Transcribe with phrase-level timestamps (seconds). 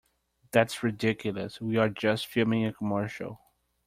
[0.49, 3.39] That's ridiculous, we're just filming a commercial.